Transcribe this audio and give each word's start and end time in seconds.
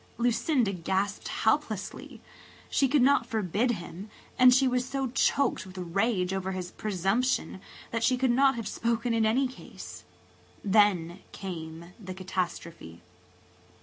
Lucinda 0.17 0.73
gasped 0.73 1.27
helplessly. 1.27 2.21
She 2.71 2.87
could 2.87 3.03
not 3.03 3.27
forbid 3.27 3.69
him 3.73 4.09
and 4.35 4.51
she 4.51 4.67
was 4.67 4.83
so 4.83 5.11
choked 5.11 5.63
with 5.63 5.77
rage 5.77 6.33
over 6.33 6.53
his 6.53 6.71
presumption 6.71 7.61
that 7.91 8.03
she 8.03 8.17
could 8.17 8.31
not 8.31 8.55
have 8.55 8.67
spoken 8.67 9.13
in 9.13 9.27
any 9.27 9.47
case. 9.47 10.03
Then 10.65 11.19
came 11.33 11.93
the 11.99 12.15
catastrophe. 12.15 13.03